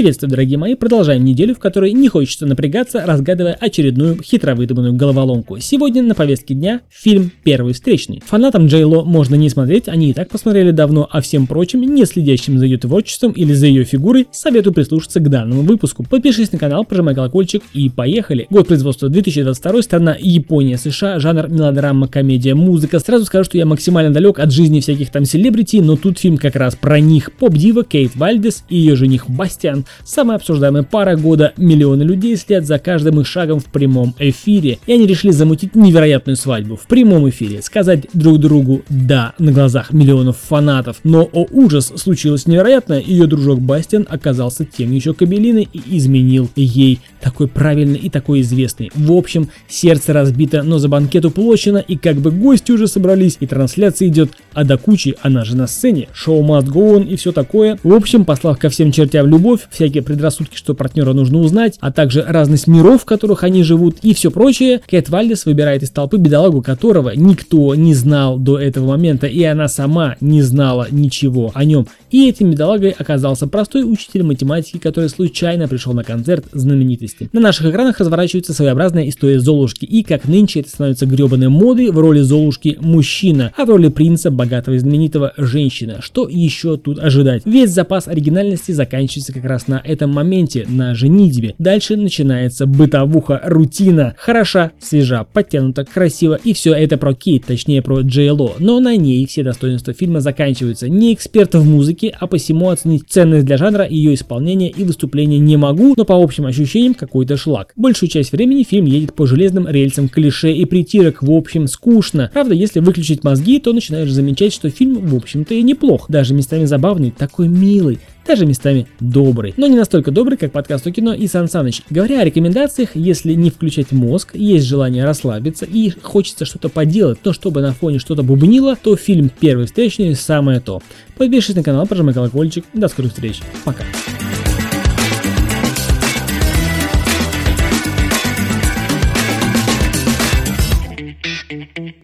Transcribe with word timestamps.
Приветствую, 0.00 0.30
дорогие 0.30 0.56
мои, 0.56 0.76
продолжаем 0.76 1.26
неделю, 1.26 1.54
в 1.54 1.58
которой 1.58 1.92
не 1.92 2.08
хочется 2.08 2.46
напрягаться, 2.46 3.04
разгадывая 3.04 3.52
очередную 3.52 4.22
хитро 4.22 4.54
выдуманную 4.54 4.94
головоломку. 4.94 5.60
Сегодня 5.60 6.02
на 6.02 6.14
повестке 6.14 6.54
дня 6.54 6.80
фильм 6.88 7.30
«Первый 7.44 7.74
встречный». 7.74 8.22
Фанатам 8.24 8.68
Джей 8.68 8.84
Ло 8.84 9.04
можно 9.04 9.34
не 9.34 9.50
смотреть, 9.50 9.88
они 9.88 10.08
и 10.08 10.12
так 10.14 10.30
посмотрели 10.30 10.70
давно, 10.70 11.06
а 11.12 11.20
всем 11.20 11.46
прочим, 11.46 11.82
не 11.82 12.06
следящим 12.06 12.58
за 12.58 12.64
ее 12.64 12.78
творчеством 12.78 13.32
или 13.32 13.52
за 13.52 13.66
ее 13.66 13.84
фигурой, 13.84 14.26
советую 14.32 14.72
прислушаться 14.72 15.20
к 15.20 15.28
данному 15.28 15.60
выпуску. 15.60 16.02
Подпишись 16.02 16.50
на 16.50 16.58
канал, 16.58 16.86
прожимай 16.86 17.14
колокольчик 17.14 17.62
и 17.74 17.90
поехали. 17.90 18.46
Год 18.48 18.68
производства 18.68 19.10
2022, 19.10 19.82
страна 19.82 20.16
Япония, 20.18 20.78
США, 20.78 21.20
жанр 21.20 21.48
мелодрама, 21.50 22.08
комедия, 22.08 22.54
музыка. 22.54 23.00
Сразу 23.00 23.26
скажу, 23.26 23.44
что 23.44 23.58
я 23.58 23.66
максимально 23.66 24.14
далек 24.14 24.38
от 24.38 24.50
жизни 24.50 24.80
всяких 24.80 25.10
там 25.10 25.26
селебрити, 25.26 25.76
но 25.82 25.96
тут 25.96 26.18
фильм 26.18 26.38
как 26.38 26.56
раз 26.56 26.74
про 26.74 27.00
них. 27.00 27.32
Поп-дива 27.32 27.84
Кейт 27.84 28.16
Вальдес 28.16 28.64
и 28.70 28.78
ее 28.78 28.96
жених 28.96 29.28
Бастиан. 29.28 29.84
Самая 30.04 30.36
обсуждаемая 30.36 30.82
пара 30.82 31.16
года. 31.16 31.52
Миллионы 31.56 32.02
людей 32.02 32.36
следят 32.36 32.66
за 32.66 32.78
каждым 32.78 33.20
их 33.20 33.26
шагом 33.26 33.60
в 33.60 33.66
прямом 33.66 34.14
эфире. 34.18 34.78
И 34.86 34.92
они 34.92 35.06
решили 35.06 35.30
замутить 35.30 35.74
невероятную 35.74 36.36
свадьбу 36.36 36.76
в 36.76 36.86
прямом 36.86 37.28
эфире. 37.28 37.62
Сказать 37.62 38.06
друг 38.12 38.38
другу 38.38 38.82
«да» 38.88 39.34
на 39.38 39.52
глазах 39.52 39.92
миллионов 39.92 40.36
фанатов. 40.36 40.98
Но, 41.04 41.28
о 41.32 41.46
ужас, 41.50 41.92
случилось 41.96 42.46
невероятное. 42.46 43.00
Ее 43.00 43.26
дружок 43.26 43.60
Бастиан 43.60 44.06
оказался 44.08 44.64
тем 44.64 44.92
еще 44.92 45.14
кабелиной 45.14 45.68
и 45.72 45.98
изменил 45.98 46.50
ей. 46.56 47.00
Такой 47.20 47.48
правильный 47.48 47.98
и 47.98 48.08
такой 48.10 48.40
известный. 48.40 48.90
В 48.94 49.12
общем, 49.12 49.48
сердце 49.68 50.12
разбито, 50.12 50.62
но 50.62 50.78
за 50.78 50.88
банкет 50.88 51.24
уплочено, 51.24 51.78
и 51.78 51.96
как 51.96 52.16
бы 52.16 52.30
гости 52.30 52.72
уже 52.72 52.88
собрались, 52.88 53.36
и 53.40 53.46
трансляция 53.46 54.08
идет, 54.08 54.32
а 54.52 54.64
до 54.64 54.78
кучи 54.78 55.16
она 55.22 55.44
же 55.44 55.56
на 55.56 55.66
сцене, 55.66 56.08
шоу 56.12 56.42
must 56.42 56.66
go 56.66 56.96
on 56.96 57.06
и 57.06 57.16
все 57.16 57.32
такое. 57.32 57.78
В 57.82 57.92
общем, 57.92 58.24
послав 58.24 58.58
ко 58.58 58.68
всем 58.68 58.92
чертям 58.92 59.26
любовь, 59.26 59.68
всякие 59.80 60.02
предрассудки, 60.02 60.56
что 60.56 60.74
партнера 60.74 61.14
нужно 61.14 61.38
узнать, 61.38 61.78
а 61.80 61.90
также 61.90 62.22
разность 62.22 62.66
миров, 62.66 63.02
в 63.02 63.04
которых 63.06 63.44
они 63.44 63.62
живут 63.62 63.96
и 64.02 64.12
все 64.12 64.30
прочее, 64.30 64.82
Кэт 64.86 65.08
Вальдес 65.08 65.46
выбирает 65.46 65.82
из 65.82 65.90
толпы 65.90 66.18
бедолагу, 66.18 66.60
которого 66.60 67.12
никто 67.16 67.74
не 67.74 67.94
знал 67.94 68.38
до 68.38 68.58
этого 68.58 68.88
момента, 68.88 69.26
и 69.26 69.42
она 69.42 69.68
сама 69.68 70.16
не 70.20 70.42
знала 70.42 70.88
ничего 70.90 71.50
о 71.54 71.64
нем. 71.64 71.86
И 72.10 72.28
этим 72.28 72.50
бедолагой 72.50 72.90
оказался 72.90 73.46
простой 73.46 73.90
учитель 73.90 74.22
математики, 74.22 74.76
который 74.76 75.08
случайно 75.08 75.66
пришел 75.66 75.94
на 75.94 76.04
концерт 76.04 76.44
знаменитости. 76.52 77.30
На 77.32 77.40
наших 77.40 77.66
экранах 77.66 78.00
разворачивается 78.00 78.52
своеобразная 78.52 79.08
история 79.08 79.40
Золушки, 79.40 79.86
и 79.86 80.02
как 80.02 80.28
нынче 80.28 80.60
это 80.60 80.68
становится 80.68 81.06
гребаной 81.06 81.48
модой, 81.48 81.90
в 81.90 81.98
роли 81.98 82.20
Золушки 82.20 82.76
мужчина, 82.82 83.52
а 83.56 83.64
в 83.64 83.70
роли 83.70 83.88
принца 83.88 84.30
богатого 84.30 84.74
и 84.74 84.78
знаменитого 84.78 85.32
женщина. 85.38 86.02
Что 86.02 86.28
еще 86.28 86.76
тут 86.76 86.98
ожидать? 86.98 87.42
Весь 87.46 87.70
запас 87.70 88.08
оригинальности 88.08 88.72
заканчивается 88.72 89.32
как 89.32 89.44
раз 89.44 89.69
на 89.70 89.80
этом 89.82 90.10
моменте, 90.10 90.66
на 90.68 90.94
женитьбе. 90.94 91.54
Дальше 91.58 91.96
начинается 91.96 92.66
бытовуха, 92.66 93.40
рутина. 93.44 94.14
Хороша, 94.18 94.72
свежа, 94.80 95.24
подтянута, 95.24 95.84
красиво. 95.84 96.38
И 96.42 96.52
все 96.52 96.74
это 96.74 96.98
про 96.98 97.14
Кейт, 97.14 97.46
точнее 97.46 97.82
про 97.82 98.00
Джей 98.00 98.30
Ло. 98.30 98.54
Но 98.58 98.80
на 98.80 98.96
ней 98.96 99.24
все 99.26 99.44
достоинства 99.44 99.94
фильма 99.94 100.20
заканчиваются. 100.20 100.88
Не 100.88 101.14
эксперт 101.14 101.54
в 101.54 101.64
музыке, 101.64 102.14
а 102.18 102.26
посему 102.26 102.68
оценить 102.68 103.04
ценность 103.08 103.46
для 103.46 103.56
жанра, 103.56 103.86
ее 103.88 104.14
исполнения 104.14 104.70
и 104.70 104.82
выступления 104.82 105.38
не 105.38 105.56
могу, 105.56 105.94
но 105.96 106.04
по 106.04 106.20
общим 106.20 106.46
ощущениям 106.46 106.94
какой-то 106.94 107.36
шлак. 107.36 107.72
Большую 107.76 108.10
часть 108.10 108.32
времени 108.32 108.64
фильм 108.64 108.86
едет 108.86 109.14
по 109.14 109.26
железным 109.26 109.68
рельсам 109.68 110.08
клише 110.08 110.52
и 110.52 110.64
притирок, 110.64 111.22
в 111.22 111.30
общем, 111.30 111.68
скучно. 111.68 112.30
Правда, 112.32 112.54
если 112.54 112.80
выключить 112.80 113.22
мозги, 113.22 113.60
то 113.60 113.72
начинаешь 113.72 114.10
замечать, 114.10 114.52
что 114.52 114.68
фильм, 114.68 115.06
в 115.06 115.14
общем-то, 115.14 115.54
и 115.54 115.62
неплох. 115.62 116.06
Даже 116.08 116.34
местами 116.34 116.64
забавный, 116.64 117.12
такой 117.12 117.46
милый 117.46 118.00
даже 118.26 118.46
местами 118.46 118.86
добрый. 119.00 119.54
Но 119.56 119.66
не 119.66 119.76
настолько 119.76 120.10
добрый, 120.10 120.38
как 120.38 120.52
подкаст 120.52 120.86
о 120.86 120.92
кино 120.92 121.14
и 121.14 121.26
Сан 121.26 121.48
Саныч. 121.48 121.82
Говоря 121.90 122.20
о 122.20 122.24
рекомендациях, 122.24 122.90
если 122.94 123.34
не 123.34 123.50
включать 123.50 123.92
мозг, 123.92 124.34
есть 124.34 124.66
желание 124.66 125.04
расслабиться 125.04 125.64
и 125.64 125.90
хочется 126.02 126.44
что-то 126.44 126.68
поделать, 126.68 127.18
но 127.24 127.32
чтобы 127.32 127.60
на 127.60 127.72
фоне 127.72 127.98
что-то 127.98 128.22
бубнило, 128.22 128.76
то 128.76 128.96
фильм 128.96 129.30
«Первый 129.40 129.66
встречный» 129.66 130.14
самое 130.14 130.60
то. 130.60 130.82
Подпишись 131.16 131.56
на 131.56 131.62
канал, 131.62 131.86
прожимай 131.86 132.14
колокольчик. 132.14 132.64
До 132.72 132.88
скорых 132.88 133.12
встреч. 133.12 133.40
Пока. 133.64 133.84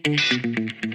Thank 0.07 0.77
you. 0.83 0.86